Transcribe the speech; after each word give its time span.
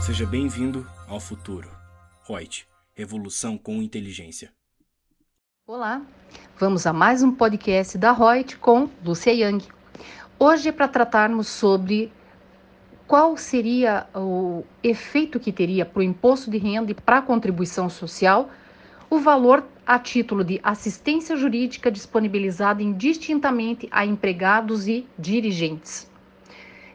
Seja 0.00 0.24
bem-vindo 0.24 0.86
ao 1.06 1.20
futuro. 1.20 1.70
Reut, 2.26 2.66
revolução 2.94 3.58
com 3.58 3.82
inteligência. 3.82 4.50
Olá, 5.66 6.00
vamos 6.58 6.86
a 6.86 6.92
mais 6.92 7.22
um 7.22 7.30
podcast 7.30 7.98
da 7.98 8.10
Reut 8.10 8.56
com 8.56 8.88
Lúcia 9.04 9.30
Yang. 9.30 9.68
Hoje 10.38 10.70
é 10.70 10.72
para 10.72 10.88
tratarmos 10.88 11.48
sobre 11.48 12.10
qual 13.06 13.36
seria 13.36 14.06
o 14.14 14.64
efeito 14.82 15.38
que 15.38 15.52
teria 15.52 15.84
para 15.84 16.00
o 16.00 16.02
imposto 16.02 16.50
de 16.50 16.56
renda 16.56 16.92
e 16.92 16.94
para 16.94 17.18
a 17.18 17.22
contribuição 17.22 17.90
social 17.90 18.48
o 19.10 19.18
valor 19.18 19.62
a 19.86 19.98
título 19.98 20.42
de 20.42 20.58
assistência 20.62 21.36
jurídica 21.36 21.90
disponibilizada 21.90 22.82
indistintamente 22.82 23.86
a 23.90 24.06
empregados 24.06 24.88
e 24.88 25.06
dirigentes. 25.18 26.10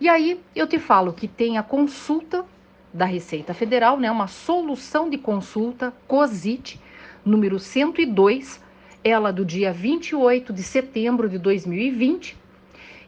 E 0.00 0.08
aí 0.08 0.40
eu 0.54 0.68
te 0.68 0.78
falo 0.78 1.12
que 1.12 1.26
tem 1.26 1.58
a 1.58 1.64
consulta 1.64 2.44
da 2.92 3.04
Receita 3.04 3.54
Federal, 3.54 3.98
né, 3.98 4.10
uma 4.10 4.26
solução 4.26 5.08
de 5.08 5.18
consulta 5.18 5.92
COSIT 6.06 6.80
número 7.24 7.58
102, 7.58 8.62
ela 9.04 9.32
do 9.32 9.44
dia 9.44 9.72
28 9.72 10.52
de 10.52 10.62
setembro 10.62 11.28
de 11.28 11.38
2020, 11.38 12.36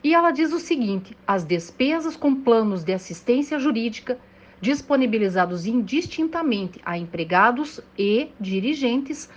e 0.03 0.15
ela 0.15 0.31
diz 0.31 0.53
o 0.53 0.59
seguinte: 0.59 1.17
as 1.27 1.45
despesas 1.45 2.17
com 2.17 2.35
planos 2.35 2.85
de 2.85 2.93
assistência 2.93 3.59
jurídica 3.59 4.19
disponibilizados 4.61 5.67
indistintamente 5.67 6.81
a 6.85 6.97
empregados 6.97 7.81
e 7.99 8.29
dirigentes 8.41 9.29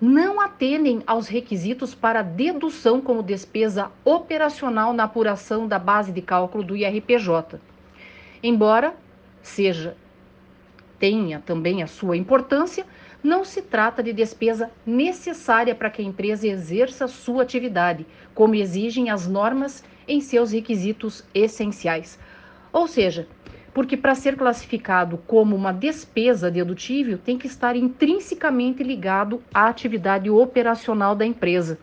não 0.00 0.40
atendem 0.40 1.02
aos 1.06 1.26
requisitos 1.26 1.94
para 1.94 2.22
dedução 2.22 3.00
como 3.00 3.22
despesa 3.22 3.90
operacional 4.04 4.92
na 4.92 5.04
apuração 5.04 5.66
da 5.66 5.78
base 5.78 6.12
de 6.12 6.20
cálculo 6.20 6.62
do 6.62 6.76
IRPJ. 6.76 7.58
Embora 8.42 8.94
seja 9.42 9.96
tenha 10.98 11.40
também 11.40 11.82
a 11.82 11.86
sua 11.86 12.16
importância, 12.16 12.86
não 13.22 13.44
se 13.44 13.62
trata 13.62 14.02
de 14.02 14.12
despesa 14.12 14.70
necessária 14.86 15.74
para 15.74 15.90
que 15.90 16.00
a 16.00 16.04
empresa 16.04 16.46
exerça 16.46 17.08
sua 17.08 17.42
atividade, 17.42 18.06
como 18.34 18.54
exigem 18.54 19.10
as 19.10 19.26
normas 19.26 19.82
em 20.06 20.20
seus 20.20 20.52
requisitos 20.52 21.24
essenciais. 21.34 22.18
Ou 22.72 22.86
seja, 22.86 23.26
porque 23.74 23.96
para 23.96 24.14
ser 24.14 24.36
classificado 24.36 25.18
como 25.26 25.54
uma 25.54 25.72
despesa 25.72 26.50
dedutível, 26.50 27.18
tem 27.18 27.36
que 27.36 27.46
estar 27.46 27.76
intrinsecamente 27.76 28.82
ligado 28.82 29.42
à 29.52 29.68
atividade 29.68 30.30
operacional 30.30 31.14
da 31.14 31.26
empresa. 31.26 31.78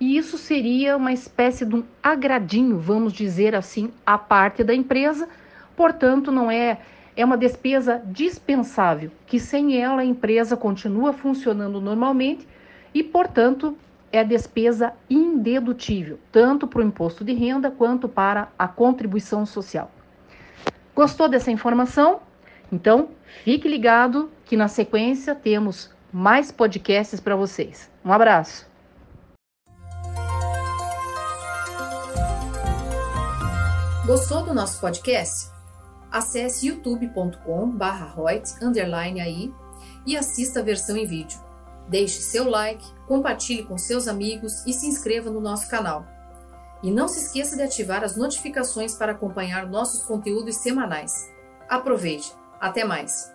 E 0.00 0.16
isso 0.16 0.38
seria 0.38 0.96
uma 0.96 1.12
espécie 1.12 1.66
de 1.66 1.76
um 1.76 1.84
agradinho, 2.02 2.78
vamos 2.78 3.12
dizer 3.12 3.54
assim, 3.54 3.90
à 4.06 4.16
parte 4.16 4.64
da 4.64 4.74
empresa, 4.74 5.28
portanto, 5.76 6.32
não 6.32 6.50
é 6.50 6.78
é 7.16 7.24
uma 7.24 7.36
despesa 7.36 8.02
dispensável, 8.06 9.10
que 9.26 9.38
sem 9.38 9.80
ela 9.80 10.02
a 10.02 10.04
empresa 10.04 10.56
continua 10.56 11.12
funcionando 11.12 11.80
normalmente 11.80 12.46
e, 12.94 13.02
portanto, 13.02 13.76
é 14.12 14.24
despesa 14.24 14.92
indedutível, 15.08 16.18
tanto 16.32 16.66
para 16.66 16.80
o 16.80 16.84
imposto 16.84 17.24
de 17.24 17.32
renda 17.32 17.70
quanto 17.70 18.08
para 18.08 18.48
a 18.58 18.66
contribuição 18.66 19.46
social. 19.46 19.90
Gostou 20.94 21.28
dessa 21.28 21.50
informação? 21.50 22.20
Então, 22.72 23.10
fique 23.44 23.68
ligado 23.68 24.30
que 24.44 24.56
na 24.56 24.68
sequência 24.68 25.34
temos 25.34 25.90
mais 26.12 26.50
podcasts 26.50 27.20
para 27.20 27.36
vocês. 27.36 27.90
Um 28.04 28.12
abraço. 28.12 28.68
Gostou 34.06 34.42
do 34.42 34.52
nosso 34.52 34.80
podcast? 34.80 35.59
Acesse 36.10 36.66
youtube.com/royts_aí 36.66 39.54
e 40.06 40.16
assista 40.16 40.60
a 40.60 40.62
versão 40.62 40.96
em 40.96 41.06
vídeo. 41.06 41.38
Deixe 41.88 42.20
seu 42.20 42.48
like, 42.48 42.84
compartilhe 43.06 43.64
com 43.64 43.78
seus 43.78 44.08
amigos 44.08 44.64
e 44.66 44.72
se 44.72 44.86
inscreva 44.86 45.30
no 45.30 45.40
nosso 45.40 45.68
canal. 45.68 46.06
E 46.82 46.90
não 46.90 47.08
se 47.08 47.20
esqueça 47.20 47.56
de 47.56 47.62
ativar 47.62 48.02
as 48.02 48.16
notificações 48.16 48.94
para 48.94 49.12
acompanhar 49.12 49.66
nossos 49.66 50.02
conteúdos 50.02 50.56
semanais. 50.56 51.30
Aproveite! 51.68 52.32
Até 52.60 52.84
mais! 52.84 53.30